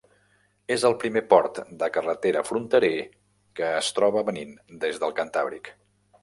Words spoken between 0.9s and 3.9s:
primer port de carretera fronterer que